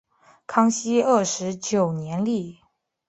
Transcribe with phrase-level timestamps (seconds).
[0.47, 2.57] 康熙二十九年立。